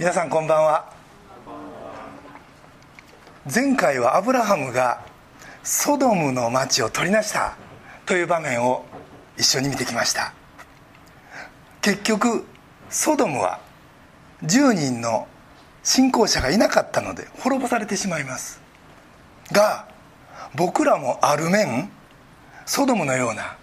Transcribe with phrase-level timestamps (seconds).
[0.00, 0.90] 皆さんこんばんは。
[3.54, 5.04] 前回はアブラハムが
[5.62, 7.54] ソドムの町を取りなした
[8.06, 8.86] という場面を
[9.36, 10.32] 一緒に見てきました。
[11.82, 12.46] 結局
[12.88, 13.60] ソドムは
[14.42, 15.28] 10人の
[15.82, 18.58] 信仰者がいなかったので滅ぼされてしまいます。
[19.52, 19.86] が
[20.54, 21.90] 僕らもある面
[22.64, 23.58] ソドムのような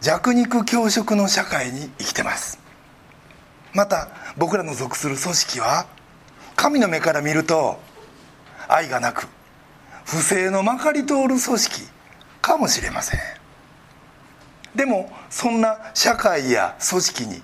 [0.00, 2.61] 弱肉強食の社会に生きてます。
[3.74, 5.86] また僕らの属する組織は
[6.56, 7.80] 神の目から見ると
[8.68, 9.26] 愛がなく
[10.04, 11.82] 不正のまかり通る組織
[12.40, 13.20] かもしれません。
[14.74, 17.42] でもそんな社会や組織に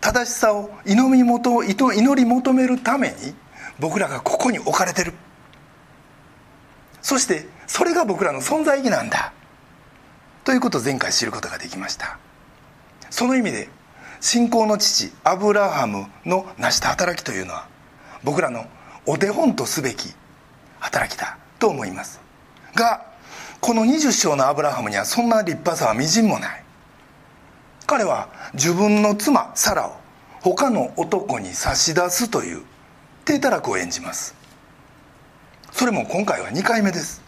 [0.00, 3.34] 正しさを祈り求めるために
[3.78, 5.12] 僕らがここに置かれてる。
[7.02, 9.32] そしてそれが僕らの存在意義なんだ。
[10.44, 12.18] ということを前回知ることができました。
[13.10, 13.68] その意味で
[14.20, 17.68] 信仰の父アブラハムの成した働きというのは
[18.24, 18.66] 僕らの
[19.06, 20.14] お手本とすべき
[20.80, 22.20] 働きだと思います。
[22.74, 23.04] が
[23.60, 26.62] この20章のアブラハムにはそんな立派さはみじんもない。
[27.86, 29.96] 彼は自分の妻サラを
[30.42, 32.62] 他の男に差し出すという
[33.24, 34.34] 低たらくを演じます。
[35.72, 37.22] それも今回は2回目です。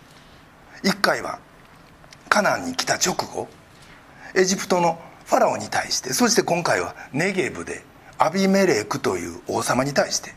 [0.84, 1.38] 1回は
[2.28, 3.48] カナンに来た直後
[4.34, 7.84] エジプトのファラオに対してそして今回はネゲブで
[8.16, 10.32] アビメレクという王様に対して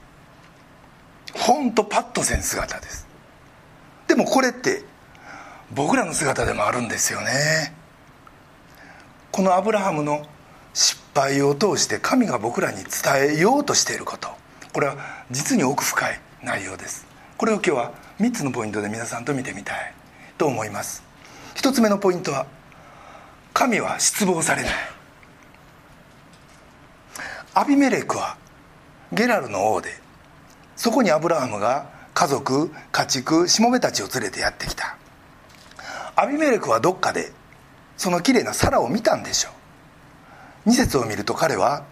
[1.33, 3.07] 本当パッとせん姿です。
[4.07, 4.83] でもこれって
[5.73, 7.73] 僕らの姿でもあるんですよね。
[9.31, 10.27] このアブラハムの
[10.73, 14.27] 失敗を通して神が僕らに伝えようとしていること。
[14.73, 14.97] これは
[15.31, 17.07] 実に奥深い内容です。
[17.37, 19.93] これを今日は3つのポイントで皆さんと見てみたい
[20.37, 21.01] と思います。
[21.55, 22.45] 1つ目のポイントは
[23.53, 24.71] 神は失望されない。
[27.53, 28.37] アビメレクは
[29.11, 29.99] ゲラルの王で
[30.77, 34.97] そこにアブラハムが家族家畜しもべたちを連れてやってきた。
[36.15, 37.31] アビメレクはどっかで
[37.97, 39.49] その綺麗なサラを見たんでしょ
[40.65, 40.69] う。
[40.69, 41.83] 2節を見ると彼は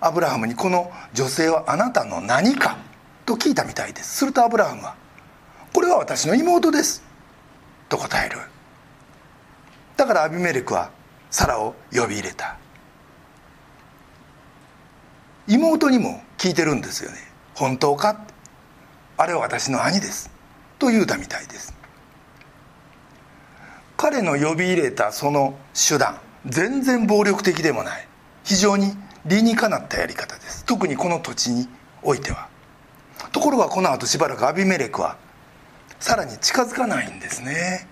[0.00, 2.76] アブラハムにこの女性はあなたの何か
[3.24, 4.16] と聞いたみたいです。
[4.16, 4.96] するとアブラハムは
[5.72, 7.02] これは私の妹です
[7.88, 8.38] と答える。
[9.96, 10.90] だからアビメレクは
[11.30, 12.56] サラを呼び入れた。
[15.46, 17.18] 妹にも聞いてるんですよね。
[17.54, 18.24] 本当か？
[19.16, 20.30] あれは私の兄です。
[20.78, 21.74] と言うたみたいです。
[23.96, 28.08] 彼の呼び入れたその手段全然暴力的でもない。
[28.42, 30.64] 非常に理にかなったやり方です。
[30.64, 31.68] 特にこの土地に
[32.02, 32.48] おいては。
[33.32, 35.16] ところがこの後しばらくアビメレクは
[36.00, 37.86] さらに近づかないんですね。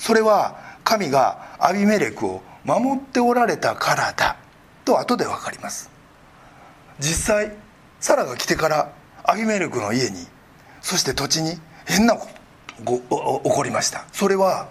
[0.00, 4.36] それは神がアビメレクを守っておられたからだ。
[4.84, 5.90] と後で分かります。
[6.98, 7.52] 実際
[8.00, 8.92] サラが来てから
[9.24, 10.26] アビメレクの家に
[10.80, 14.68] そして土地に変なこと起こりましたそれは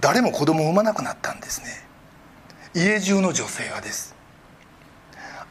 [0.00, 1.68] 誰も子供を産まなくなったんですね
[2.74, 4.14] 家中の女性がです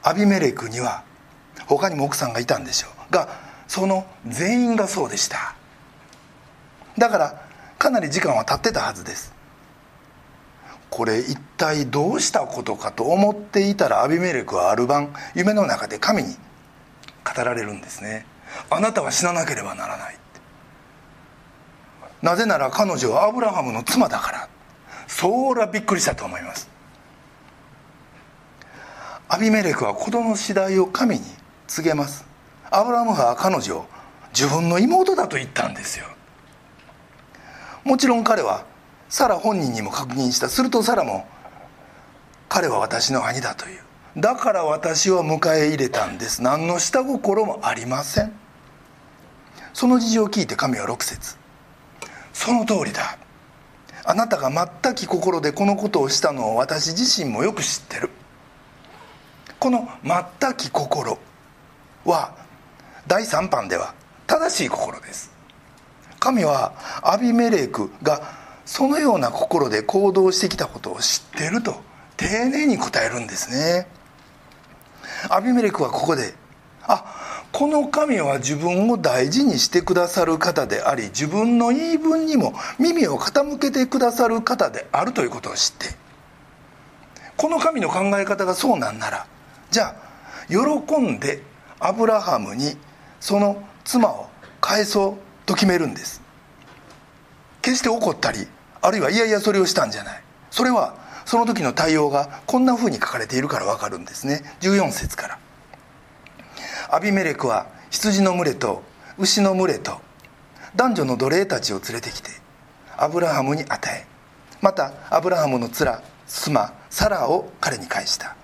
[0.04, 1.04] アビメレクには
[1.68, 3.28] 他にも奥さんがいたんでしょうが
[3.68, 5.56] その全員がそうでした
[6.98, 7.45] だから
[7.78, 9.34] かなり時間は経ってたはずです。
[10.90, 16.36] これ一体どうしたことかと思っていたらアビメレクはある晩夢の中で神に
[17.26, 18.26] 語られるんですね。
[18.70, 20.18] あなたは死ななければならない
[22.22, 24.50] なぜなら彼女はアブラハムの妻だから。
[25.08, 26.70] そらびっくりしたと思います。
[29.28, 31.22] アビメレクは子供の次第を神に
[31.68, 32.26] 告げます。
[32.72, 33.86] アブラハムは彼女を
[34.34, 36.08] 自分の妹だと言ったんですよ。
[37.86, 38.66] もちろん彼は
[39.10, 40.50] サラ本人にも確認した。
[40.50, 41.26] するとサラも
[42.50, 43.82] 彼は私の兄だという。
[44.18, 46.42] だから私は迎え入れたんです。
[46.42, 48.34] 何の下心もありません。
[49.74, 51.38] その事情を聞いて神は6節。
[52.34, 53.20] その通りだ。
[54.04, 54.50] あなたが
[54.84, 58.10] 全き心でこのことをしたのを私自身もよく知ってる。
[59.60, 61.20] この全き心
[62.04, 62.36] は
[63.06, 63.94] 第3版では
[64.26, 65.35] 正しい心です。
[66.26, 66.74] 神は
[67.04, 68.20] アビメレクが
[68.66, 71.76] そのような心で行動してきたことを知ってると
[72.18, 73.88] 丁寧に答えるんですね。
[75.30, 76.34] アビメレクはここで
[76.82, 85.96] あこの神は自分を大事にしてくださる方であり自分の言い分にも耳を傾けてくださる方であるということを知って。
[87.38, 89.28] この神の考え方がそうなんなら
[89.70, 89.96] じゃあ
[90.48, 91.44] 喜んで
[91.80, 92.78] アブラハムに
[93.20, 94.28] その妻を
[94.60, 95.25] 返そう。
[95.46, 96.22] と決めるんです。
[97.62, 98.48] 決して怒ったり
[98.82, 100.24] あるいはいやいやそれをしたんじゃない。
[100.52, 100.96] それは
[101.26, 104.42] その時の対応がこんなふうに書かれているから分かるんですね。
[104.62, 105.40] 14節から。
[106.92, 108.84] アビメレクは羊の群れと
[109.18, 110.00] 牛の群れと
[110.76, 112.30] 男女の奴隷たちを連れてきて
[112.98, 114.06] アブラハムに与え
[114.62, 118.36] またアブラハムの妻妻サラを彼に返した。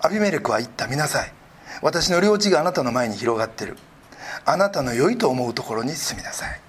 [0.00, 0.86] アビメレクは言った。
[0.86, 1.32] 見なさい。
[1.82, 3.76] 私の領地があなたの前に広がってる。
[4.46, 6.60] あなたの良いと思うところに住みなさい。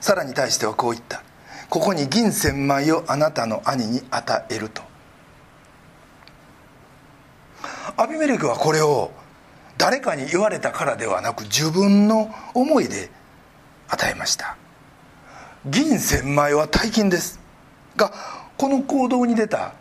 [0.00, 1.22] サラに対してはこう言った。
[1.68, 4.82] ここに銀千枚をあなたの兄に与えると。
[7.96, 9.10] アビメレクはこれを
[9.76, 13.10] 誰かに言われたからではなく自分の思いで
[13.88, 14.56] 与えました。
[15.66, 17.40] 銀千枚は大金です。
[17.96, 18.12] が
[18.56, 19.72] この行動に出た。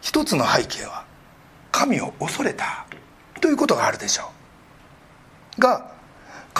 [0.00, 1.04] 一つの背景は
[1.70, 2.86] 神を恐れた。
[3.40, 4.30] ということがあるでしょ
[5.58, 5.60] う。
[5.60, 5.99] が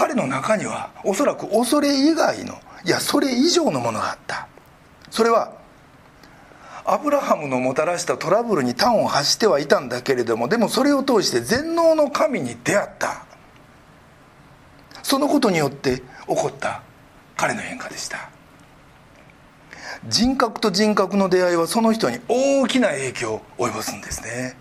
[0.01, 2.55] 彼の中にはおそらく恐れ以外の
[2.87, 4.49] いやそれ以上のものがあった。
[5.11, 5.53] それは
[6.87, 13.27] アブラハムのもたらしたトラブルに端を発してはいたんだけれどもでもそれを通して全能の神に出会った。
[15.03, 16.81] そのことによって起こった
[17.37, 18.31] 彼の変化でした。
[20.09, 24.57] 人格と人格の出会いはその人に大きな影響を及ぼすんですね。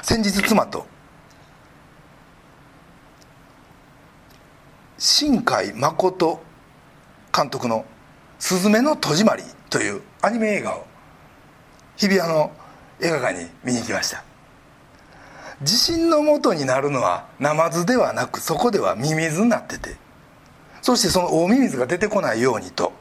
[0.00, 0.86] 先日妻と
[4.98, 6.40] 新海誠
[7.34, 7.84] 監督の
[8.38, 10.86] 「すずめの戸締まり」というアニメ映画を
[11.96, 12.50] 日比谷の
[13.00, 14.24] 映画館に見に行きました。
[15.62, 19.96] 地震のもとになるのはナマズではなくそこではミミズになってて
[20.82, 22.92] そしてその大ミミズが出てこないようにと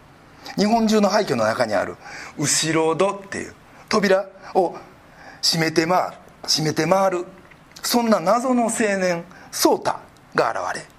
[0.55, 1.97] 日本中の廃墟の中にある
[2.37, 3.53] 後ろ戸っていう
[3.89, 4.75] 扉を
[5.41, 6.17] 閉めて回る
[6.47, 7.25] 閉めて回る
[7.83, 9.99] そんな謎の青年ソータ
[10.33, 10.94] が現れ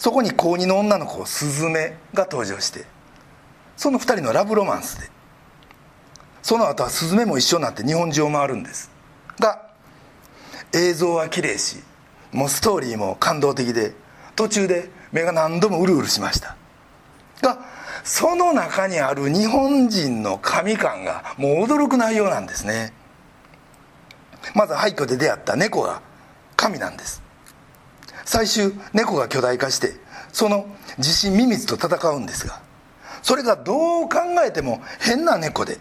[0.00, 2.86] そこに高2の女の子スズメが登場して
[3.76, 5.10] その2人のラブロマンスで
[6.40, 8.90] その後はスズメも一緒になって日本中を回るんです。
[9.38, 9.60] が
[10.72, 11.82] 映像は綺麗し
[12.32, 13.92] もうストーリーも感動的で
[14.36, 16.56] 途中で目が何度もうるうるしました。
[17.42, 17.58] が
[18.02, 22.94] その中にある日本人の神感がもう驚く内容なんですね。
[24.54, 26.00] まず廃墟で出会った猫が
[26.56, 27.22] 神なんです。
[28.30, 29.94] 最終猫が巨大化して
[30.32, 30.68] その
[31.00, 32.62] 地震ミミズと戦うんですが
[33.22, 35.78] それがどう考えても変な猫で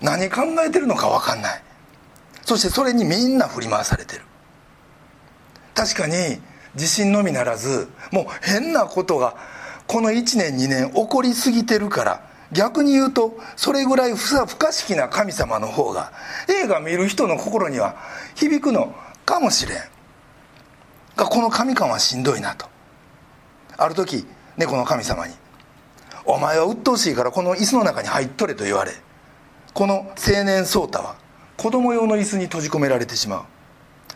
[0.00, 1.62] 何考えてるのか分かんない。
[2.42, 4.22] そしてそれにみんな振り回されてる。
[5.72, 6.40] 確かに
[6.74, 9.36] 地震のみならずもう変なことが
[9.86, 16.12] この1年2年起こりすぎてるから逆に言うとそれぐらい不可思議な神様の方が
[16.48, 17.94] 映画見る人の心には
[18.34, 18.92] 響くの
[19.24, 19.99] かもしれん。
[21.26, 22.66] この神感はしんどいなと。
[23.76, 24.26] ある時
[24.56, 25.34] 猫の神様に
[26.26, 28.92] 「お前は鬱陶しいからこの椅子の中に入っとれ」と言われ
[29.72, 31.16] この青年颯太は
[31.56, 33.42] 子供用の椅子に閉じ込められてしまう。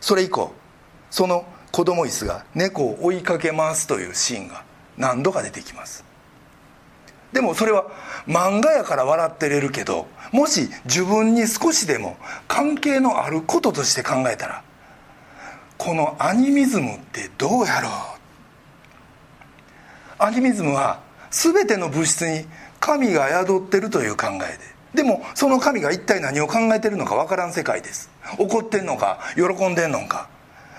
[0.01, 0.53] それ以降
[1.11, 4.65] その子供椅子が猫を追いかけますというシーンが
[4.97, 6.05] 何度か出てきます。
[7.33, 7.87] でもそれは
[8.29, 12.17] 漫画やから笑ってれるけどもし自分に少しでも
[12.47, 14.63] 関係のあることとして考えたら
[15.85, 17.93] このアニミズムってどうやろう？
[20.19, 22.47] アニミズムは全ての物質に
[22.81, 24.39] 神が宿ってるという考え
[24.95, 25.03] で。
[25.03, 28.09] でもその神が一体何を考えてるのか分からん世界です。
[28.39, 30.31] 怒ってんのか喜んでんのか。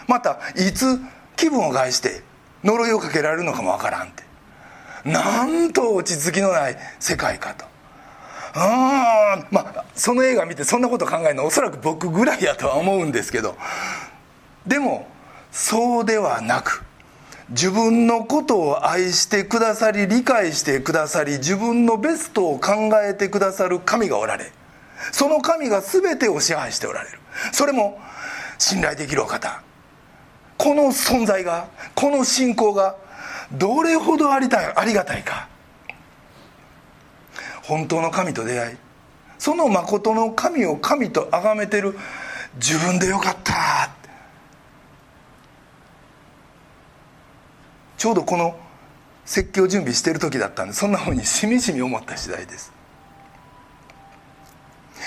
[0.07, 0.99] またいつ
[1.35, 2.23] 気分を害して
[2.63, 4.23] 呪いをかけられるのかも分からんって。
[5.07, 7.65] なんと落ち着きのない世界かと。
[8.55, 8.61] うん
[9.51, 13.55] まあその映画見てそんなこと考えるのおそらく僕ぐらいやとは思うんですけど。
[14.67, 15.07] でも
[15.51, 16.83] そうではなく
[17.49, 24.51] 自分のことを愛してくださり理解してくださり自分のベストを考えてくださる神がおられ
[25.11, 27.19] その神が全てを支配しておられる。
[27.51, 27.99] それも
[28.57, 29.61] 信頼できるお方。
[30.57, 32.95] この存在がこの信仰が
[33.51, 35.47] どれほどありたいありがたいか。
[37.63, 38.77] 本当の神と出会い
[39.39, 41.97] その誠の神を神と崇めてる
[42.55, 43.84] 自分でよかった。
[48.05, 48.55] ちょうどこの
[49.25, 52.71] 説教準備してる時だったんでそんなふうにしみじみ思った次第です。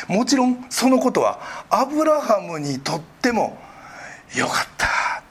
[0.08, 1.38] もちろんそのことは
[1.70, 3.56] アブラハムにとっても
[4.36, 5.22] よかった。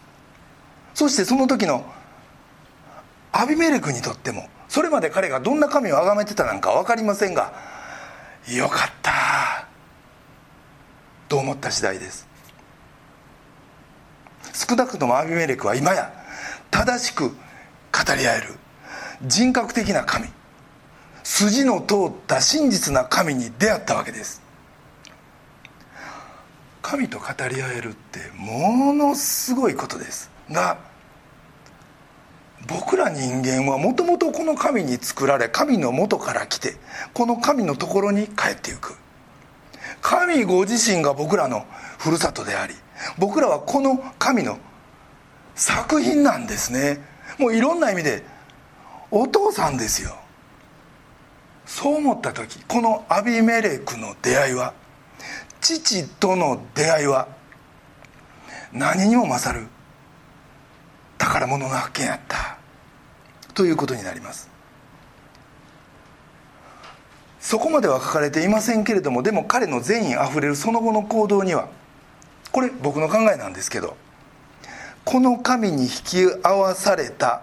[0.93, 1.85] そしてその時の
[3.33, 7.51] アビメレクにとってもそれまで彼がどんな神を崇めてたなんか分かりませんが
[8.47, 9.67] よかった。
[11.27, 12.29] と思った次第です。
[14.53, 16.13] 少なくともアビメレクは今や
[16.71, 17.35] 正しく
[17.91, 18.55] 語り合える。
[19.23, 20.27] 人格的な神。
[21.23, 24.41] 筋の通った真実な神に出会ったわけです。
[26.81, 30.31] 神と語り合えるってものすごいことです。
[30.49, 30.77] が
[32.65, 36.75] 僕ら人間はもともとこの神に作られ神の元から来て
[37.13, 38.95] この神のところに帰っていく。
[40.01, 41.65] 神ご自身が僕らの
[41.97, 42.73] ふるさとであり
[43.17, 44.57] 僕らはこの神の
[45.55, 47.01] 作品なんですね。
[47.37, 48.23] もういろんな意味で
[49.11, 50.15] お父さんですよ。
[51.65, 54.73] そう思った時このアビメレクの出会いは
[55.59, 57.27] 父との出会いは
[58.71, 59.67] 何にも勝る
[61.17, 62.57] 宝物の発見やった
[63.53, 64.49] ということになります。
[67.39, 71.69] そこまでは書かれていませんけれどもでも彼の善意あふれるその後の行動には
[72.51, 73.95] これ僕の考えなんですけど
[75.07, 77.41] この神に引き合わされた。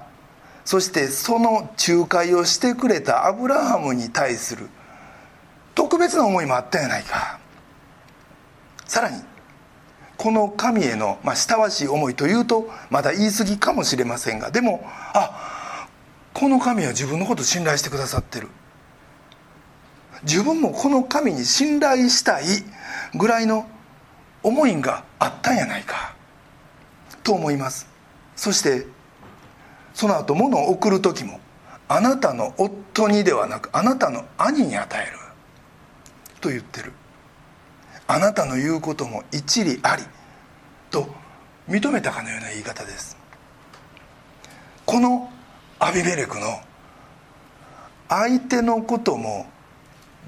[0.66, 4.68] そしてその仲介をしてくれたアブラハムに対する。
[5.74, 7.40] 特別な思いもあったんやないか。
[8.84, 9.22] さらに
[10.18, 14.82] この神への、まあ、親しい思いというとまだ言い過ぎかもしれませんがでも
[15.14, 15.88] あ
[16.34, 18.48] この神は自分のこと信頼してくださってる。
[20.22, 22.44] 自分もこの神に信頼したい
[23.14, 23.66] ぐらいの
[24.42, 26.14] 思いがあったんやないか。
[27.24, 27.88] と思います。
[28.36, 28.86] そして
[29.94, 31.40] その後物を送る時も
[31.88, 35.18] あなたの夫にではなくあなたの兄に与える。
[36.40, 36.92] と言ってる。
[38.06, 40.02] あなたの言うことも一理あり
[40.90, 41.08] と
[41.68, 43.16] 認めたかのような言い方です。
[44.84, 45.30] この
[45.78, 46.60] アビメレクの
[48.08, 49.46] 相手のことも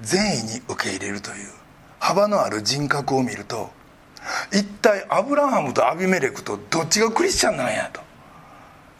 [0.00, 1.50] 善意に受け入れるという
[1.98, 3.70] 幅のある人格を見ると
[4.52, 8.00] 一体アブラハムとアビメレクとどっちがクリスチャンなんやと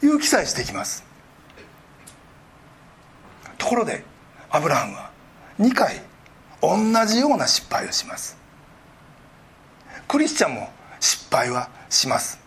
[0.05, 1.03] いう記載してきます。
[3.57, 4.03] ところで
[4.49, 5.11] アブラハムは
[5.59, 6.01] 2回
[6.61, 8.37] 同じような失敗をします。
[10.07, 10.69] クリスチャンも
[10.99, 12.39] 失敗はします。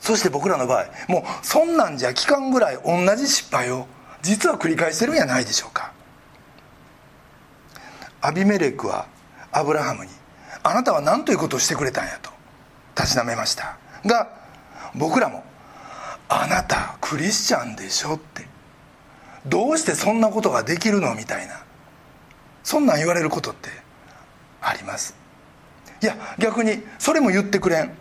[0.00, 3.86] そして僕らの場合もうそんなんじゃ期間ぐらい同じ失敗を
[4.22, 5.92] 実は繰り返してるんやないでしょうか。
[8.20, 9.06] アビメレクは
[9.50, 10.10] アブラハムに
[10.62, 12.30] 「あなたは何ということをしてくれたんや」と。
[12.94, 13.76] たしなめました。
[14.04, 14.28] が
[14.94, 15.44] 僕らも
[16.28, 18.46] 「あなたクリスチャンでしょ」って。
[19.46, 21.60] どうしてそんなことができるのみたいな。
[22.62, 23.70] そんなん言われることって
[24.60, 25.14] あります。
[26.02, 27.92] いや逆にそれも言ってくれん。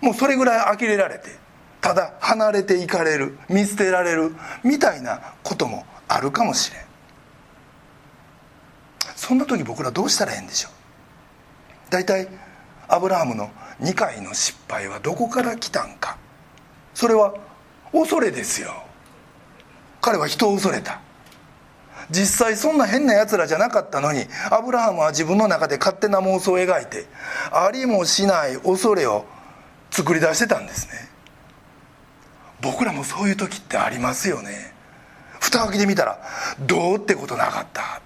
[0.00, 1.36] もうそれぐらい呆れられて
[1.80, 6.82] ただ離れていかれる見捨てられるみたいなこともあるかもしれん。
[9.16, 10.72] そんな時僕らどうしたらええんでしょう？
[11.92, 12.26] 大体
[12.88, 13.50] アブラハムの
[13.82, 16.16] 2回の失敗はどこから来たんか。
[16.94, 17.34] それは
[17.92, 18.72] 恐れですよ。
[20.00, 21.02] 彼は人を恐れた。
[22.10, 27.06] 実際そんな変なやつらじゃなかったのにアブラハムは自分の中で勝手な妄想を描いて
[27.52, 29.26] ありもしない恐れを
[29.90, 30.94] 作り出してたんですね。
[32.62, 34.72] 僕らもそういう時ってありますよね。
[35.40, 36.18] 蓋開けてみたら
[36.60, 38.00] どうってことなかった。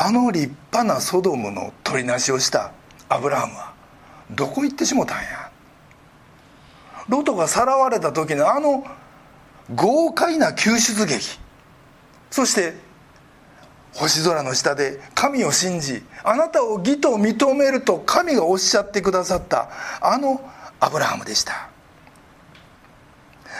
[0.00, 2.70] あの立派なソドムの取りなしをした
[3.08, 3.74] アブラハムは
[4.30, 5.50] どこ行ってしもたんや？
[7.08, 8.86] ロトがさらわれた時のあの
[9.74, 11.38] 豪快な救出劇。
[12.30, 12.74] そして
[13.94, 19.68] 星空の下で神を信じあなたを義と認めると神がおっしゃってくださった
[20.00, 20.40] あの
[20.78, 21.70] アブラハムでした。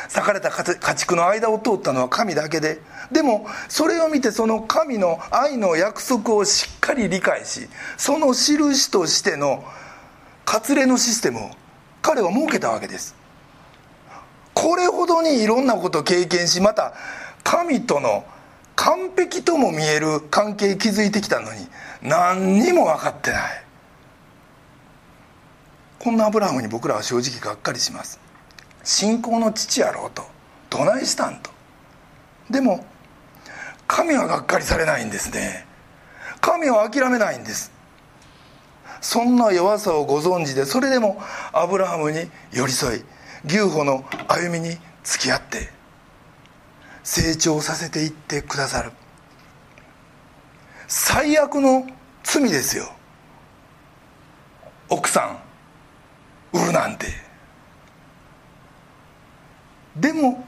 [0.09, 2.81] 裂かれた家畜の間を通ったのは神だけで
[3.12, 9.65] でもそれを見てその神の愛の約束をしっかり理解しその印としての
[10.47, 11.50] 割礼のシステムを
[12.00, 13.15] 彼は設けたわけです。
[14.55, 16.95] これほどにいろんなことを経験しまた
[17.45, 18.25] 神との
[18.75, 21.69] 完璧とも見える関係築いてきたのに
[22.03, 23.65] 何にも分かってない。
[25.99, 28.28] こんなアブラハムに僕らは正直がっかりします。
[28.85, 30.23] 信仰の父やろうと
[30.71, 31.51] どないしたんと。
[32.51, 32.85] でも
[33.87, 35.67] 神はがっかりされないんですね。
[36.41, 37.73] 神は諦めないんです。
[39.01, 41.21] そんな弱さをご存知でそれでも
[41.53, 43.05] アブラハムに寄り添い
[43.45, 45.71] 牛歩の歩みに付き合って
[47.05, 48.93] 成長させていってくださる。
[50.89, 51.87] 最悪の
[52.23, 52.91] 罪ですよ。
[54.89, 55.39] 奥さ
[56.53, 57.28] ん売るなんて。
[60.00, 60.45] でも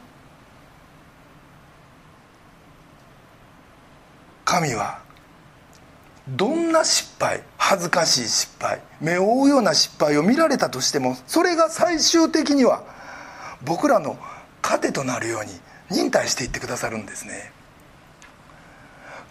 [4.44, 5.00] 神は
[6.28, 12.84] どんな失敗恥ずかしい失敗目を覆うような失敗を見られたとしてもそれが最終的には
[13.64, 14.16] 僕らの
[14.62, 15.50] 糧となるように
[15.90, 17.52] 忍耐していってくださるんですね。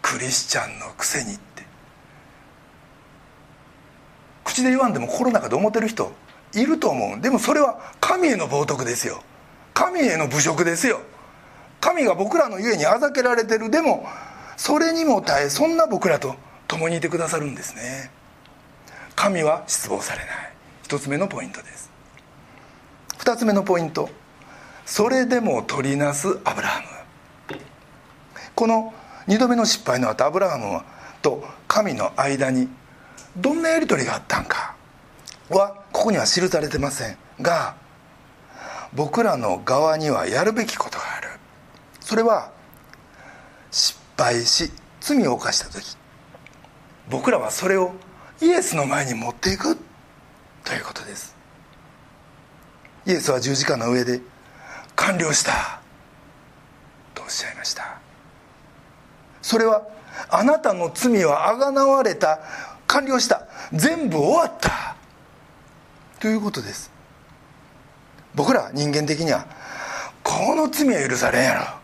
[0.01, 1.63] クリスチャンのくせにって。
[4.43, 6.11] 口で言わんでも心の中で思ってる人
[6.53, 7.21] いると思う。
[7.21, 9.23] でもそれは神への冒涜ですよ。
[9.79, 10.99] 神への侮辱ですよ。
[11.79, 14.05] 神が僕らのゆえにあざけられてるでも
[14.57, 16.35] それにも耐えそんな僕らと
[16.67, 18.11] 共にいてくださるんですね。
[19.15, 20.27] 神は失望されない。
[20.83, 21.89] 一つ目のポイントです。
[23.19, 24.09] 二つ目のポイント。
[24.85, 27.57] それでも取りなすアブラハム。
[28.55, 28.93] この
[29.27, 30.81] 2度目の失敗の後アブラハム
[31.21, 32.67] と神の間に
[33.37, 34.75] どんなやり取りがあったんか
[35.49, 37.78] はここには記されてませんが
[38.93, 41.29] 僕らの側にはやるべきことがある。
[41.99, 42.51] それは
[43.71, 45.97] 失敗し罪を犯した時。
[47.09, 47.93] 僕らはそれを
[48.41, 49.77] イエスの前に持っていく。
[50.63, 51.35] ということです。
[53.05, 54.21] イエスは十字架の上で
[54.95, 55.81] 完了した。
[57.15, 57.99] とおっしゃいました。
[59.41, 59.87] それは
[60.29, 62.39] あなたの罪はあがなわれた。
[62.87, 63.47] 完了した。
[63.71, 64.95] 全部終わった。
[66.19, 66.91] ということです。
[68.35, 69.47] 僕ら人間的には
[70.23, 71.79] この罪は許されんやろ。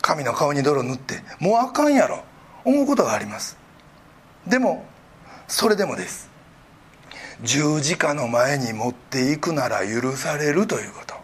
[0.00, 2.24] 神の顔に泥塗ってもうあかんやろ。
[2.64, 3.56] 思うことがあります。
[4.46, 4.86] でも
[5.48, 6.30] それでもです。
[7.42, 11.14] 十字架の前に持っていくなら許されるということ。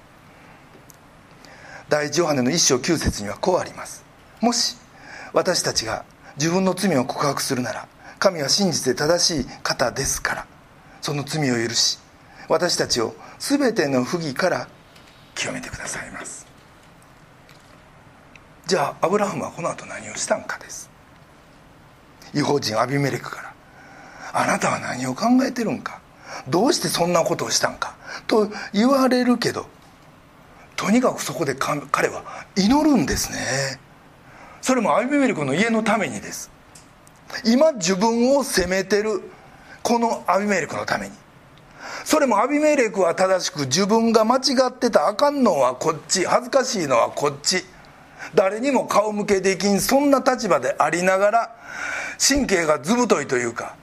[1.88, 4.04] 第一ヨハネの一章九節にはこうあります。
[4.40, 4.76] もし
[5.32, 6.04] 私たちが
[6.36, 7.86] 自分の罪を告白するなら
[8.18, 10.46] 神は真実で正しい方ですから
[11.00, 11.98] その罪を許し
[12.50, 14.68] 私たちを全ての不義から
[15.36, 16.48] 清めてくださいます。
[18.66, 20.90] じゃあアブラハムはこの後何をしたんかです。
[22.34, 23.54] 違法人アビメレクから
[24.32, 26.00] あなたは何を考えてるんか。
[26.48, 27.94] どうしてそんなことをしたんか。
[28.26, 29.66] と言われるけど
[30.74, 32.24] とにかくそこで彼は
[32.56, 33.78] 祈るんですね。
[34.60, 36.50] それもアビメレクの家のためにです。
[37.44, 39.22] 今自分を責めてる
[39.84, 41.14] このアビメレクのために。
[42.04, 46.24] それもアビメレクは正しく自分が間違ってたあかんのはこっち。
[46.24, 47.64] 恥ずかしいのはこっち。
[48.34, 51.56] 誰にも顔向けできんそんな立場でありながら
[52.18, 53.76] 神経がずぶといというか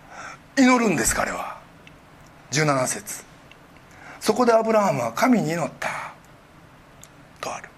[0.57, 1.57] 祈るんです彼は。
[2.51, 3.23] 17節。
[4.19, 6.13] そこでアブラハムは神に祈った。
[7.39, 7.69] とある。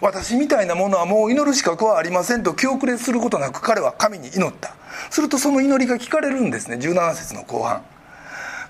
[0.00, 4.74] 私みたいなものはもう祈る資格はありませんと気遅れすることなく彼は神に祈った。
[5.10, 6.76] するとその祈りが聞かれるんですね。
[6.76, 7.82] 17節の後半。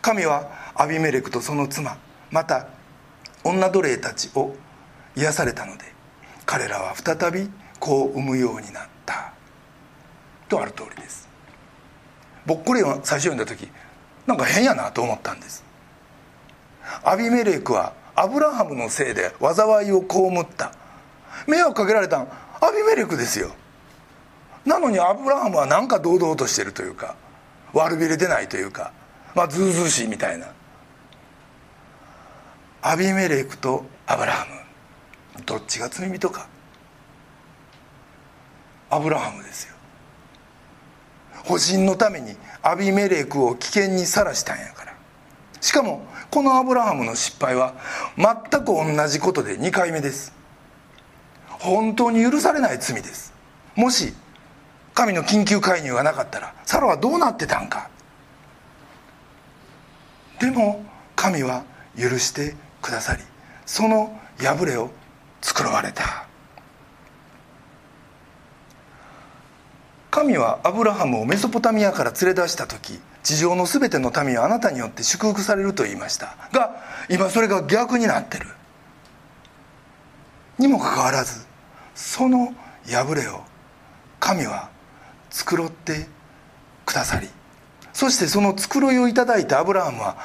[0.03, 1.97] 神はアビメレクとその妻
[2.31, 2.67] また
[3.45, 4.55] 女奴隷たちを
[5.17, 5.85] 癒されたので
[6.45, 9.33] 彼らは再び子を産むようになった。
[10.49, 11.29] とある通りです。
[12.45, 13.69] 僕これを最初読んだ時
[14.27, 15.65] なんか変やなと思ったんです。
[17.05, 20.07] アビメレクはアブラハムのせいで災いを被
[20.41, 20.73] った。
[21.47, 22.29] 迷惑かけられたん
[22.61, 23.53] アビメレクですよ。
[24.67, 27.17] なのにアブラハムはなんか堂々としてるというか
[27.73, 28.93] 悪びれてないというか
[29.35, 30.49] まあずうずしいみたいな。
[32.83, 35.43] アビメレクとアブラハム。
[35.47, 36.49] どっちが罪人か。
[38.91, 39.75] アブラハムですよ。
[41.45, 44.95] 保身のためにアビメレクを危険にさらしたんやから。
[45.61, 47.75] しかもこのアブラハムの失敗は
[48.17, 50.35] 全く同じことで2回目です。
[51.49, 53.33] 本当に許されない罪です。
[53.77, 54.13] もし
[54.95, 57.89] 神の緊急介入がなかったらサラはどうなってたんか。
[60.43, 61.63] でも神は
[61.97, 63.23] 許してくださり
[63.65, 64.91] その破れを
[65.41, 66.27] 作られた。
[70.11, 76.37] 神はアブラハムをメソポタミアから連れ出した時地上の全ての民はあなたによって祝福されると言いました。
[76.53, 76.75] が
[77.09, 78.47] 今それが逆になってる。
[80.59, 81.47] にもかかわらず
[81.95, 82.53] その
[82.85, 83.43] 破れを
[84.19, 84.71] 神は
[85.31, 86.09] 繕って
[86.85, 87.29] くださり
[88.03, 90.17] そしてその繕いをいただいたアブラハムは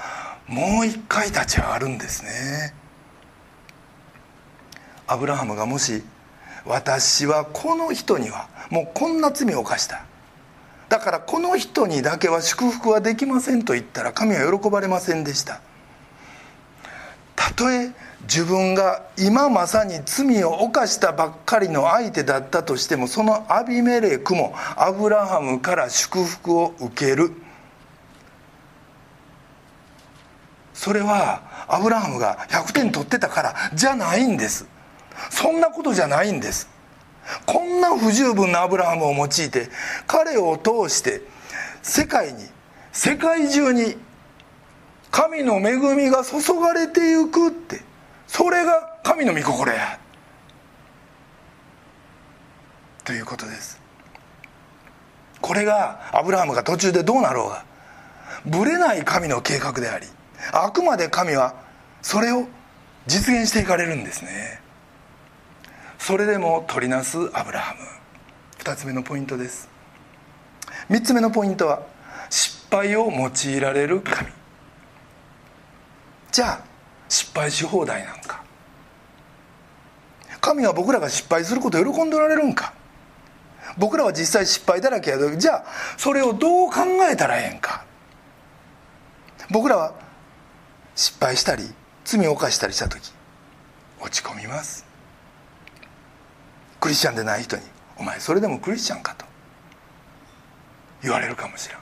[0.48, 2.74] もう一回立ち上がるんですね。
[5.06, 6.02] アブラハムがもし
[6.66, 10.06] 私はこの人にはもうこんな罪を犯した。
[10.90, 15.62] だからこの人にだけは祝福はできませんと言ったら神は喜ばれませんでした。
[17.36, 17.92] たとえ
[18.24, 27.44] 自分が今まさに罪を犯したばっかりの相手だったとしてもそのアビメレクもアブラハムから祝福を受ける。
[30.78, 34.68] それはアブラハムが100点取ってたからじゃないんです。
[35.32, 36.70] そんなことじゃないんです。
[37.48, 39.70] こんな不十分なアブラハムを用いて
[40.06, 41.24] 彼を通して
[41.82, 42.46] 世界に
[42.92, 43.98] 世界中に
[45.10, 47.82] 神の恵みが注がれていくって。
[48.28, 50.00] それが神の御心や。
[53.04, 53.82] ということです。
[55.42, 57.66] これがアブラハムが途中でどうなろうが
[58.46, 60.06] ぶれない神の計画であり
[60.52, 61.56] あくまで神は
[62.02, 62.48] それを
[63.08, 64.62] 実現していかれるんですね。
[65.98, 67.80] それでも取りなすアブラハム。
[68.60, 69.70] 2つ目のポイントです。
[70.90, 71.82] 3つ目のポイントは
[72.30, 74.30] 失敗を用いられる神。
[76.32, 76.62] じゃあ
[77.10, 78.44] 失敗し放題なんか。
[80.40, 82.74] 神は僕らが失敗することを喜んでおられるんか。
[83.78, 85.66] 僕らは実際失敗だらけやけどじゃあ
[85.98, 87.86] それをどう考えたらええんか。
[89.50, 89.94] 僕らは
[90.98, 91.64] 失敗したり
[92.04, 93.14] 罪を犯したりした時
[94.02, 94.84] 落ち込みます。
[96.80, 97.62] クリスチャンでない人に
[97.98, 99.26] 「お前それでもクリスチャンか?」と
[101.04, 101.78] 言われるかもしれん。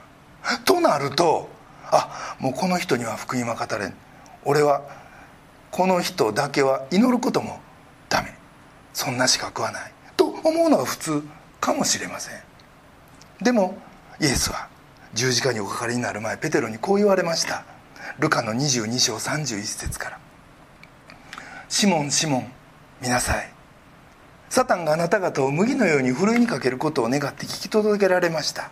[0.64, 1.48] となると
[1.90, 3.94] あもうこの人には福音は語れん。
[4.44, 4.82] 俺は
[5.70, 7.58] この人だけは祈ることも
[8.10, 8.36] ダメ。
[8.92, 9.92] そんな資格はない。
[10.16, 11.24] と思うのが普通
[11.58, 12.40] かもしれません。
[13.40, 13.78] でも
[14.20, 14.68] イエスは
[15.14, 17.64] 十字架におかかりになる前ペテロにこう言われました。
[18.18, 20.18] ルカの22章31節から
[21.68, 22.52] 「シモンシモン
[23.02, 23.52] 見なさい。
[24.48, 28.70] サタンがあなた方を麦のようにふるいにかけることを願って聞き届けられました。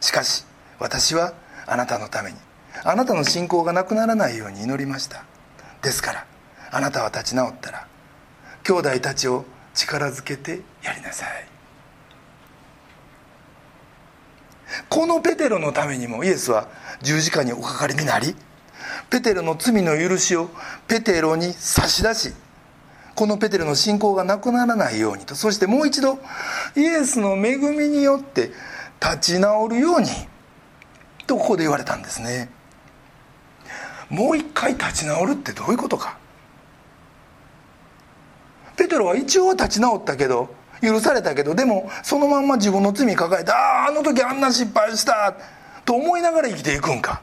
[0.00, 0.44] しかし
[0.78, 1.32] 私は
[1.66, 2.38] あなたのために
[2.84, 5.24] あなたの信仰がなくならないように祈りました。
[5.82, 6.26] ですから
[6.70, 7.88] あなたは立ち直ったら
[8.62, 9.44] 兄弟たちを
[9.74, 11.48] 力づけてやりなさい。
[14.88, 16.68] このペテロのためにもイエスは
[17.02, 18.36] 十字架におかかりになり
[19.10, 20.50] ペテロの罪の許しを
[20.88, 22.32] ペテロに差し出し
[23.16, 25.34] このペテロの信仰がなくならないようにと。
[25.34, 26.18] そしてもう一度
[26.76, 28.50] イエスの恵みによって
[29.00, 30.08] 立ち直るように
[31.26, 32.50] とここで言われたんですね。
[34.10, 36.18] もう一回立ち直るってどういうことか。
[38.76, 45.34] ペテロは一応立ち直ったけど許されたけどでもそのまんま自分の罪抱えてあああの時あんな失敗した
[45.86, 47.22] と思いながら生きていくんか。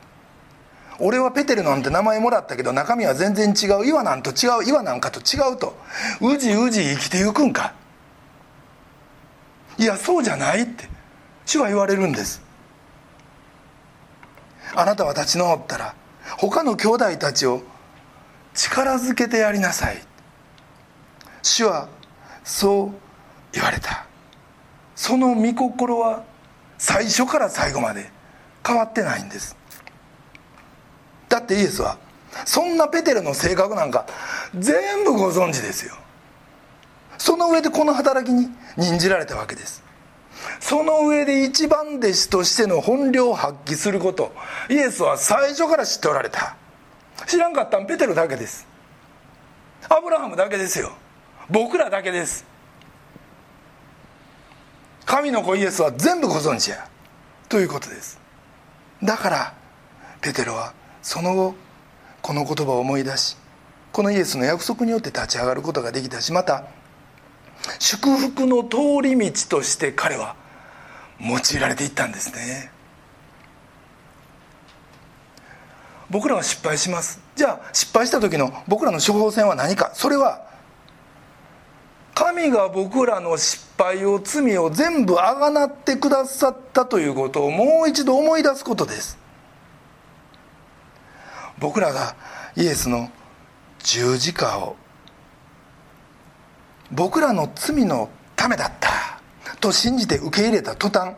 [0.99, 3.85] 俺はペテルなんて名前もらったけど中身は全然違う。
[3.85, 4.63] 岩なんと違う。
[4.63, 5.75] 岩なんかと違うと。
[6.21, 7.73] うじうじ生きていくんか？
[9.77, 10.87] いやそうじゃないって。
[11.45, 12.41] 主は言われるんです。
[14.75, 15.95] あなたは立ち直ったら
[16.37, 17.61] 他の兄弟たちを
[18.53, 19.97] 力づけてやりなさい。
[21.41, 21.89] 主は
[22.43, 22.91] そう
[23.51, 24.05] 言われた。
[24.95, 26.23] その御心は
[26.77, 28.11] 最初から最後まで
[28.65, 29.57] 変わってないんです。
[31.33, 31.97] だってイエスは
[32.45, 34.05] そんなペテルの性格なんか
[34.55, 35.95] 全部ご存知ですよ。
[37.17, 39.83] その上でこの働きに任じられたわけです。
[40.59, 44.31] その上で一番弟子としての本領を発揮すること
[44.69, 46.55] イエスは最初から知っておられた。
[47.25, 48.67] 知らんかったんペテルだけです。
[49.89, 50.91] アブラハムだけですよ。
[51.49, 52.45] 僕らだけです。
[55.05, 56.87] 神の子イエスは全部ご存知や。
[57.49, 58.19] ということです。
[59.01, 59.53] だから
[60.21, 61.53] ペテロはその後
[62.23, 63.37] この言葉を思い出し
[63.91, 66.65] このイエスの約束によって立ち上がることができたしまた
[67.77, 70.35] 祝福の通り道として彼は
[71.19, 72.71] 用いられていったんですね。
[76.09, 77.21] 僕らは失敗します。
[77.35, 79.91] じゃあ失敗した時の僕らの処方箋は何か。
[79.93, 80.45] それは
[82.13, 89.22] 神が僕らの失敗を罪を全部あがなってくださったということをもう一度思い出すことです。
[91.63, 92.17] 僕らが
[92.57, 93.09] イエスの
[93.79, 94.75] 十字架を
[96.91, 99.21] 僕らの罪のためだった
[99.61, 101.13] と信じて受け入れた途端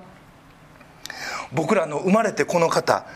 [1.52, 3.08] 僕らの生まれてこの方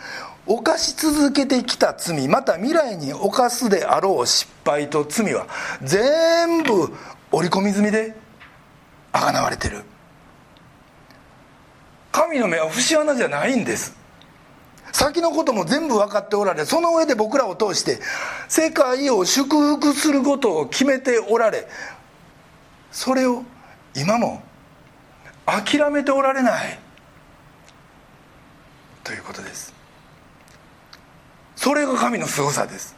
[0.47, 5.45] 犯し続けてきた罪また未来に犯すであろう失敗と罪は
[5.83, 6.91] 全部
[7.31, 8.15] 織り込み済みで
[9.11, 9.83] あがなわれてる。
[12.11, 13.98] 神の目は節穴じゃないんです。
[14.91, 17.99] 先のことも全部分かっておられその上で僕らを通して
[18.47, 21.67] 世界を祝福することを決めておられ
[22.91, 23.43] それを
[23.95, 24.41] 今も
[25.45, 26.79] 諦めておられない。
[29.03, 29.73] ということです。
[31.55, 32.95] それが神のすごさです。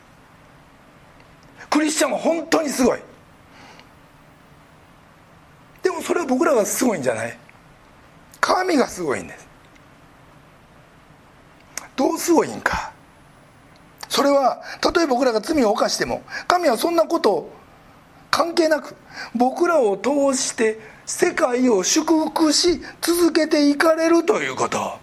[1.70, 3.00] クリスチャンは本当にすごい。
[5.82, 7.38] でもそれは僕らがすごいんじゃない。
[8.42, 9.41] 神がすごいんです。
[11.96, 12.92] どうすごいんか？
[14.10, 17.50] それはたとえ僕らが罪を犯しても神はそんなこと
[18.30, 18.96] 関係なく
[19.36, 25.00] 僕らを通して世界を祝福し続けていかれるということ。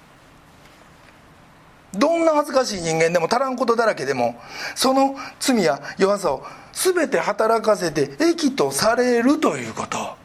[1.95, 4.39] どんな恥ずかしい人間でも足らんことだらけでも
[4.75, 10.17] その罪や弱さを全て働かせて益とされるということ。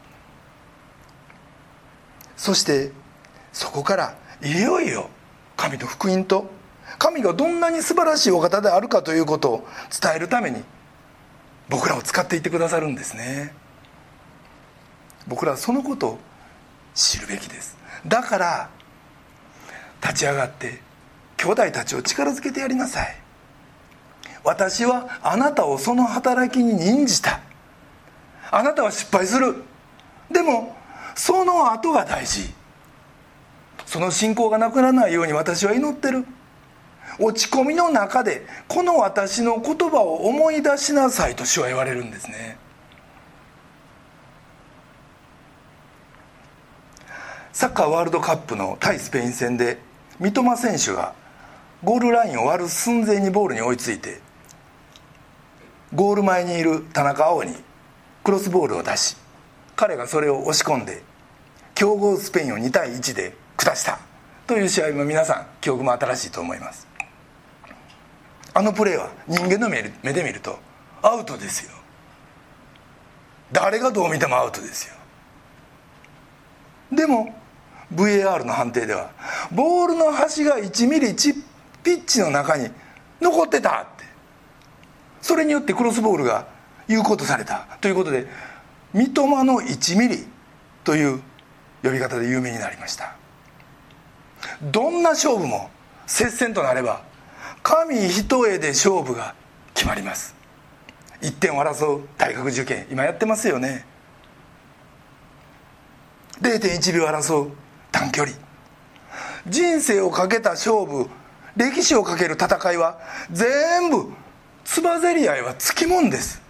[2.36, 2.92] そして
[3.52, 5.08] そこからいよいよ
[5.56, 6.50] 神の福音と
[6.98, 9.68] 神がどんなに素晴らしいお方であるかということを
[10.02, 10.62] 伝えるために
[11.68, 13.54] 僕らを使っていてくださるんですね。
[15.26, 16.18] 僕らはそのことを
[16.94, 17.76] 知るべきです。
[18.06, 18.70] だから
[20.02, 20.80] 立ち上がって
[21.38, 23.16] 兄弟たちを力づけてやりなさい。
[24.44, 27.40] 私はあなたをその働きに任じた。
[28.50, 29.64] あなたは失敗する。
[30.30, 30.76] でも
[31.14, 32.52] その後が大事。
[33.94, 36.26] その信仰がなくならないように私は祈ってる。
[37.20, 42.58] 落ち込みの中でこの私の言葉を思い出しなさいと主は言われるんですね。
[47.52, 49.78] サッカーワールドカップの対スペイン戦で
[50.18, 51.14] 三笘選手が
[51.84, 54.20] ゴールラインを割る寸前にボールに追いついて
[55.94, 57.54] ゴール前にいる田中碧に
[58.24, 59.16] クロスボールを出し
[59.76, 61.04] 彼がそれを押し込んで
[61.76, 63.98] 強豪スペインを2対1で下した。
[64.46, 66.86] という試合も皆さん記憶も新しいと思います。
[68.52, 70.58] あのプレーは人間の目で見ると
[71.02, 71.72] アウトですよ。
[73.52, 74.94] 誰がどう見てもアウトですよ。
[76.92, 77.34] でも
[77.94, 79.10] VAR の判定では
[79.50, 81.34] ボールの端が1ミリチ
[81.82, 82.68] ピッチの中に
[83.20, 84.04] 残ってたって。
[85.20, 86.46] それによってクロスボールが
[86.86, 88.26] 有効とされたということで
[88.92, 90.26] 三笘の1ミリ
[90.84, 91.22] という
[91.82, 93.16] 呼び方で有名になりました。
[94.62, 95.70] どんな勝負も
[96.06, 97.02] 接戦となれば
[97.62, 99.34] 神一重で勝負が
[99.74, 100.34] 決まります。
[101.22, 103.86] 1点を争う大学受験今やってますよね。
[106.40, 107.52] 0.1秒争う
[107.90, 108.36] 短距離。
[109.46, 111.08] 人生をかけた勝負
[111.56, 112.98] 歴史をかける戦いは
[113.30, 114.12] 全部
[114.64, 116.42] つばぜり合いはつきもんです。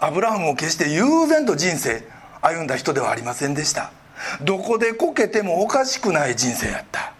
[0.00, 2.02] アブラハムも決して悠然と人生
[2.40, 3.92] 歩んだ人ではありませんでした。
[4.42, 7.12] どこでこけてもおかしくない人生やった。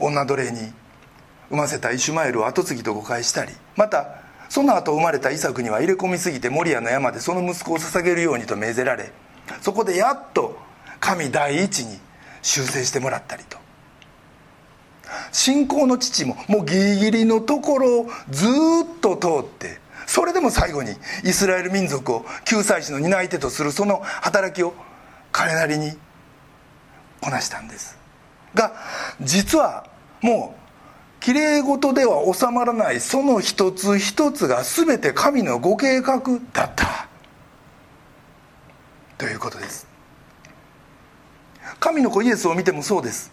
[0.00, 0.58] 女奴隷に
[1.50, 9.12] 産ませたイシュマエルを跡継ぎと誤解したりまたその後生まれたイサクには入れ込みすぎてモリアの山でその息子を捧げるようにと命ぜられ
[9.60, 10.58] そこでやっと
[10.98, 11.98] 神第一に
[12.42, 13.58] 修正してもらったりと。
[15.32, 18.50] 信仰の父ももうギリギリのところをずっ
[19.00, 20.92] と通ってそれでも最後に
[21.24, 24.72] イスラエル民族を救済士の担い手とするその働きを
[25.32, 25.92] 彼なりに
[27.20, 27.98] こなしたんです。
[28.54, 28.72] が
[29.20, 29.86] 実は
[30.20, 30.60] もう
[31.20, 36.20] きれい事では収まらないその一つ一つが全て神のご計画
[36.52, 37.08] だった。
[39.18, 39.86] ということです。
[41.78, 43.30] 神の子イエスを見てもそうです。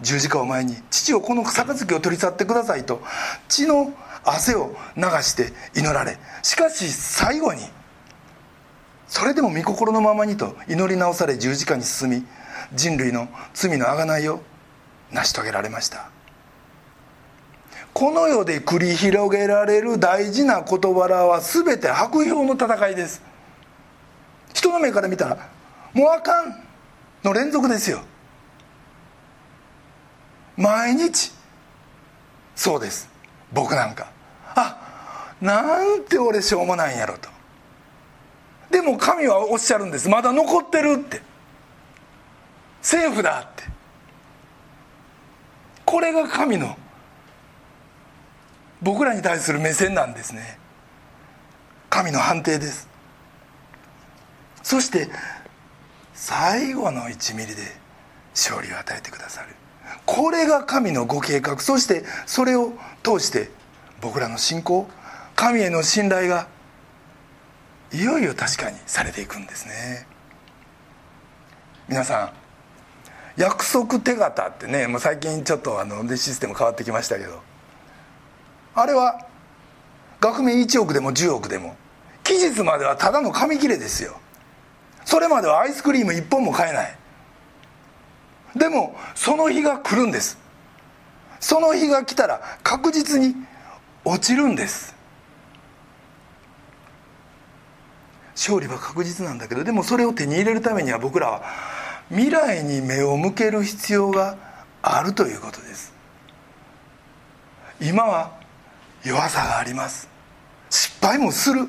[0.00, 3.02] 十字架を前に父をこの杯を取り去ってくださいと
[3.48, 3.92] 血の
[4.24, 6.18] 汗を流して祈られ。
[6.42, 7.62] しかし最後に
[9.08, 12.26] それでも御心のままにと祈り直され十字架に進み
[12.74, 14.42] 人類の罪の贖いを
[15.10, 16.10] 成し遂げられました。
[17.94, 23.22] この世で繰り広げられる大事な事柄は全て白氷の戦いです。
[24.54, 25.48] 人の目から見たら
[25.94, 26.62] もうあかん
[27.24, 28.02] の連続ですよ。
[30.56, 31.32] 毎日
[32.54, 33.08] そうです。
[33.52, 34.10] 僕なんか。
[34.54, 37.37] あなんて俺しょうもないんやろと。
[38.70, 40.08] でも神はおっしゃるんです。
[40.08, 41.22] まだ残ってるって。
[42.82, 43.64] セーフだって。
[45.84, 46.76] これが神の
[48.82, 50.58] 僕らに対する目線なんですね。
[51.88, 52.88] 神の判定です。
[54.62, 55.08] そして
[56.12, 57.62] 最後の1ミリで
[58.34, 59.48] 勝利を与えてくださる。
[60.04, 61.60] これが神のご計画。
[61.60, 63.50] そしてそれを通して
[64.00, 64.86] 僕らの信仰
[65.34, 66.48] 神への信頼が
[67.92, 70.06] いよいよ確かにされていくんですね。
[71.88, 72.32] 皆さん
[73.40, 77.40] 約束手形ってねもう最近ちょっとあのシステム変わってきましたけど
[78.74, 79.26] あれは
[80.20, 81.76] 額面1億でも10億でも
[82.24, 84.20] 期日まではただの紙切れですよ。
[85.06, 86.98] それまではアイスクリーム1本も買えない。
[88.54, 90.36] でもその日が来るんです。
[91.40, 93.34] その日が来たら確実に
[94.04, 94.97] 落ちるんです。
[98.38, 101.42] 勝利は確実なんだけどでもそれを手に入れるためには僕らは
[102.08, 104.36] 未来に目を向ける必要が
[104.80, 105.92] あるということです。
[107.80, 108.32] 今は
[109.04, 110.08] 弱さがあります。
[110.70, 111.68] 失敗もする。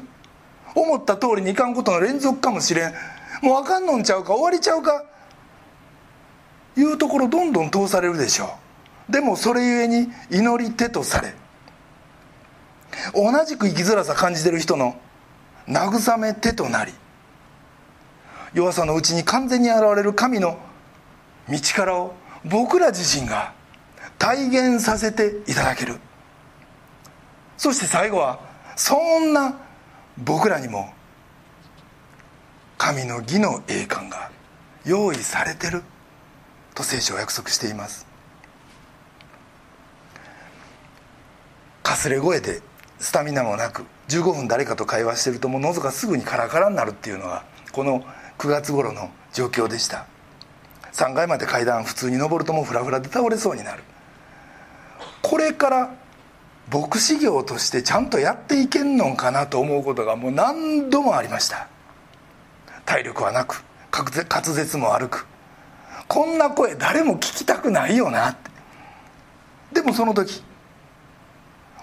[0.76, 2.94] 思った通りにいかんことの連続かもしれん。
[3.42, 5.04] もうあかんのんちゃうか終わりちゃうか。
[6.78, 8.56] いうところどんどん通されるでしょ
[9.10, 9.12] う。
[9.12, 11.34] でもそれゆえに祈り手とされ。
[13.14, 14.96] 同じく生きづらさ感じてる人の
[15.70, 16.94] 慰め手となり
[18.54, 20.58] 弱さのうちに完全に現れる神の
[21.48, 23.54] 道からを僕ら自身が
[24.18, 25.98] 体現させていただける。
[27.58, 28.40] そして最後は
[28.76, 29.58] そんな
[30.18, 30.92] 僕らにも
[32.78, 34.32] 神の義の栄冠が
[34.86, 35.84] 用意されてる。
[36.74, 38.08] と聖書は約束しています。
[41.84, 42.62] かすれ声で
[43.00, 48.04] スタミナもなく15分誰かと会話してるともう喉がすぐにカラカラになるっていうのがこの
[48.38, 50.06] 9月頃の状況でした。
[50.92, 53.84] 3階まで階段普通に登るともうフラフラで倒れそうになる。
[55.22, 55.92] これから
[56.72, 61.68] 牧師業としてちゃんとやっていけんのかなと思うことがもう何度もありました。
[62.86, 65.28] 体力はなく滑舌も悪く。
[66.08, 68.50] こんな声誰も聞きたくないよなって。
[69.74, 70.44] でもその時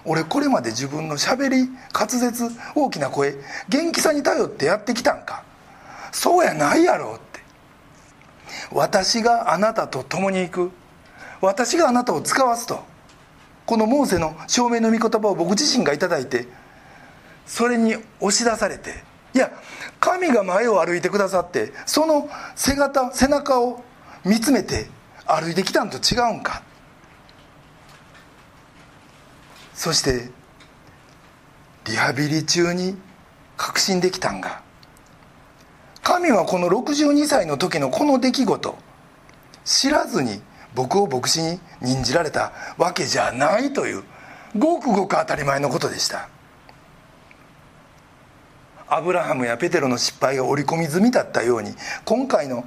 [0.07, 3.35] 俺これまで自分のしゃべり滑舌大きな声
[3.67, 5.43] 元気さに頼ってやってきたんか。
[6.13, 7.41] そうやないやろって。
[8.71, 10.71] 私があなたと共に行く。
[11.41, 12.85] 私があなたを使わすと。
[13.65, 16.47] このモーセの証明の御言葉を僕自身が頂いて
[17.45, 19.03] それに押し出されて。
[19.33, 19.51] いや
[19.99, 22.75] 神が前を歩いてくださってその背
[23.13, 23.83] 背中を
[24.23, 24.87] 見つめて
[25.25, 26.63] 歩いてきたんと違うんか。
[29.77, 30.29] そして
[31.85, 32.97] リハビリ中に
[33.55, 34.61] 確信できたんが。
[36.01, 38.77] 神はこの62歳の時のこの出来事
[39.65, 40.41] 知らずに
[40.73, 44.03] 僕を牧師に任じられたわけじゃないという
[44.57, 46.29] ごくごく当たり前のことでした。
[48.87, 52.65] アブラハムやペテロの失敗が織り込み済みだったように今回の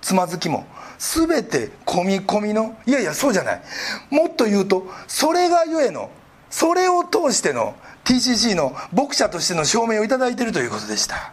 [0.00, 0.64] つまずきも
[0.98, 3.62] 全て込み込みのいやいやそうじゃない。
[4.10, 6.10] もっと言うとそれがゆえの
[6.50, 11.32] それを通しての TCC の牧者としての証明を頂いているということでした。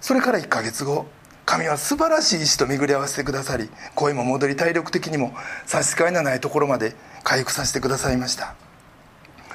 [0.00, 1.06] それから1ヶ月後
[1.46, 5.32] 神は素晴らしい意志と巡り合わせてくださり声も戻り体力的にも
[5.64, 8.54] 差し支えのないところまで回復させてくださいました。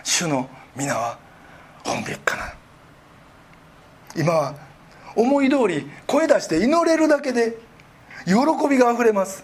[0.03, 1.19] 主の皆は
[1.83, 2.53] 本別かな
[4.15, 4.55] 今は
[5.15, 7.57] 思い通り声出して祈れるだけで
[8.25, 8.33] 喜
[8.69, 9.43] びがあふれます。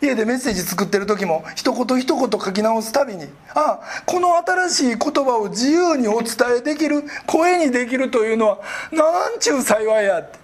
[0.00, 8.58] 家でメッセージ作ってる時も一言一言書き直すたびにああこの新しい言葉を自由にお伝えできる声にできるというのは
[8.92, 10.38] なんちゅう幸いやって。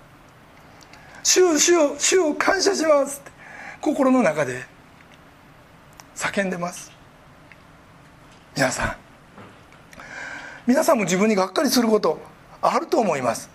[1.22, 3.32] 主を主を主を感謝しますって。
[3.80, 4.64] 心の中で
[6.14, 6.90] 叫んでます。
[8.56, 8.96] 皆さん。
[10.66, 12.20] 皆さんも自分にがっかりすること
[12.62, 13.50] あると思います。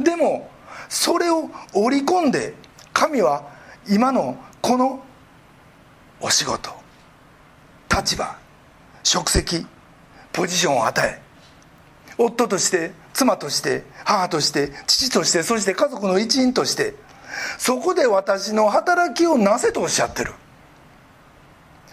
[0.00, 0.50] でも
[0.88, 2.54] それを織り込んで
[2.92, 3.44] 神は
[3.88, 4.98] 今のこの
[6.22, 6.70] お仕事
[7.94, 8.34] 立場
[9.02, 9.66] 職責
[10.32, 11.20] ポジションを与え
[12.16, 16.94] 夫として妻として母として父としてそして家族の一員として
[17.58, 20.32] そこで私の働きをなせとおっしゃってる。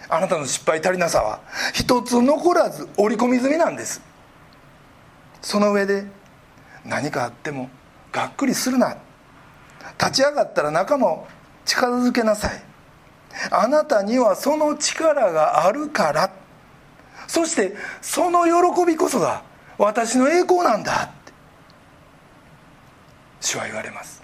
[0.08, 1.40] あなたの失敗足りなさは
[1.74, 4.00] 一つ残らず織り込み済みなんです。
[5.42, 6.06] その上で
[6.86, 7.68] 何かあっても
[8.12, 8.96] がっくりするな。
[9.98, 11.26] 立ち上がったら仲間を
[11.64, 12.62] 近づけなさい。
[13.50, 16.30] あなたにはその力があるから。
[17.26, 19.42] そしてその喜びこそが
[19.78, 21.04] 私の栄光なんだ。
[21.04, 21.32] って
[23.40, 24.22] 主は言われます。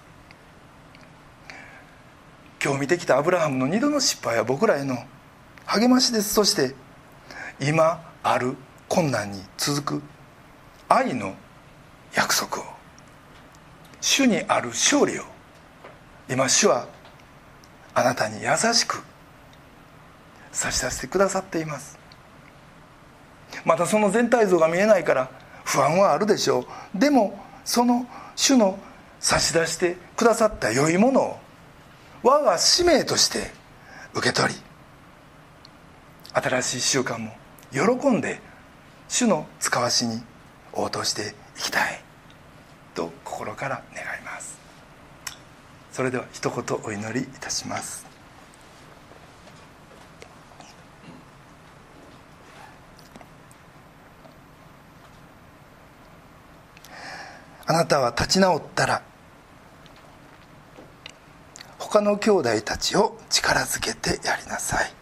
[2.62, 4.98] 今日見てきたアブラハムの二度の失敗は僕らへの
[5.64, 6.34] 励ましです。
[6.34, 6.74] そして
[7.60, 8.56] 今ある
[8.88, 10.02] 困難に続く
[10.88, 11.34] 愛の
[12.14, 12.64] 約束を。
[14.00, 15.22] 主にある勝利を。
[16.28, 16.86] 今主は
[17.98, 19.02] あなたに優しく
[20.52, 21.98] 差し出してくださっています。
[23.64, 25.30] またその全体像が見えないから
[25.64, 26.60] 不安はあるでしょ
[26.94, 26.98] う。
[26.98, 28.06] でもその
[28.36, 28.78] 主の
[29.18, 31.38] 差し出してくださった良いものを
[32.22, 33.50] 我が使命として
[34.14, 34.60] 受け取り
[36.34, 37.32] 新しい習慣も
[37.72, 38.40] 喜んで
[39.08, 40.22] 主の使わしに
[40.72, 42.00] 応答していきたい
[42.94, 44.27] と心から願います。
[45.98, 48.06] それでは一言お祈りいたします。
[57.66, 59.02] あなたは立ち直ったら
[61.80, 64.92] 他の兄弟たちを力づけてやりなさい。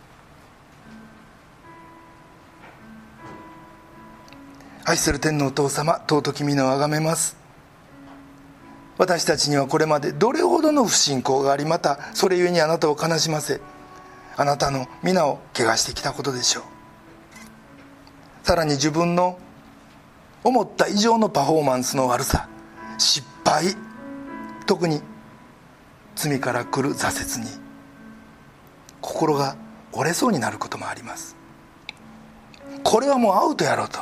[4.86, 7.45] 愛する天皇お父様尊き皆をあがめます。
[8.98, 13.60] 私たちにはこれまでどれほどの不信仰がありまたそれゆえにあなたを悲しませ
[14.36, 16.64] あなたの皆を怪我してきたことでしょう。
[18.46, 19.38] さらに自分の
[20.44, 22.48] 思った以上のパフォーマンスの悪さ
[22.98, 23.74] 失敗
[24.66, 25.00] 特に
[26.14, 27.50] 罪から来る挫折に
[29.00, 29.56] 心が
[29.92, 31.36] 折れそうになることもあります。
[32.82, 34.00] これはもうアウトやろうと。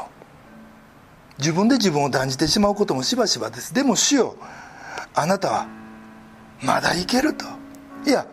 [1.39, 3.75] 自分で自分を断じてしまうこともしばしばです。
[3.75, 4.37] でも主よ
[5.15, 5.67] あなたは
[6.63, 7.47] まだいけると。
[8.07, 8.27] いや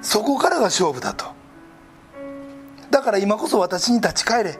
[0.00, 1.26] そこからが勝負だと。
[2.90, 4.58] だから今こそ私に立ち返れ。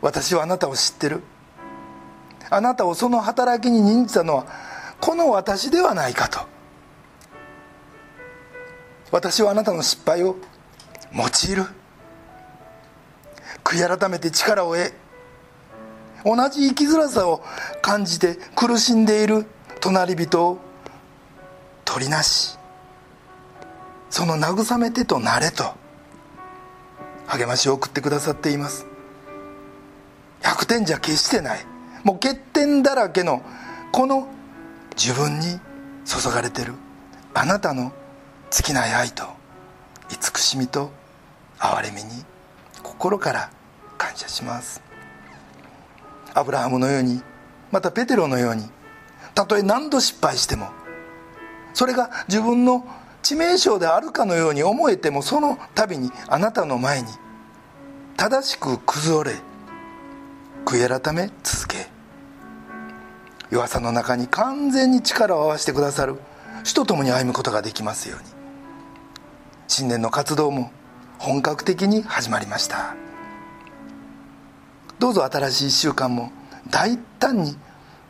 [0.00, 1.22] 私はあなたを知ってる。
[2.48, 4.46] あなたをその働きに任じたのは
[5.00, 6.40] この私ではないかと。
[9.12, 10.36] 私はあなたの失敗を
[11.12, 11.66] 用いる。
[13.62, 14.92] 悔い改めて力を得
[16.24, 17.42] 同じ生きづらさを
[17.82, 19.46] 感じて苦しんでいる
[19.80, 20.58] 隣人を
[21.84, 22.58] 取りなし。
[24.10, 25.74] その慰めてとなれと。
[27.26, 28.86] 励ましを送ってくださっています。
[30.42, 31.64] 100点じゃ決してない。
[32.02, 33.42] もう欠点だらけの
[33.92, 34.28] この
[34.96, 35.60] 自分に
[36.04, 36.74] 注がれてる。
[37.34, 37.92] あなたの
[38.50, 39.24] 尽きない愛と
[40.08, 40.90] 慈しみと
[41.58, 42.24] 憐れみに
[42.82, 43.50] 心から
[43.96, 44.89] 感謝します。
[46.34, 47.22] アブラハムのように
[47.70, 48.68] またペテロのように
[49.34, 50.68] たとえ何度失敗しても
[51.74, 52.86] それが自分の
[53.22, 57.08] 致命傷であるかのように思えてもその度にあなたの前に
[58.16, 59.36] 正しく崩れ
[60.64, 61.88] 悔い改め続け
[63.50, 66.16] 弱さの中に完全に力を合わせてくださる
[66.64, 68.40] 主と共に歩むことができますように。
[69.70, 70.72] 新年の活動も
[71.18, 72.96] 本格的に始まりました。
[75.00, 76.30] どうぞ新しい1週間も
[76.68, 77.56] 大胆に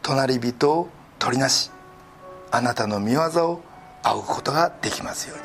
[0.02, 0.88] 隣人を
[1.20, 1.70] 取りなし
[2.50, 3.62] あなたの見業を
[4.02, 5.44] 仰ぐことができますように。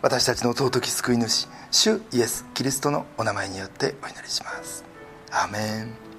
[0.00, 4.82] 私たちの尊き救い主主イエス・キリストのお名前によってお祈りします。
[5.30, 6.09] アメン。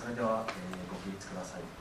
[0.00, 1.79] それでは、えーご起立ください。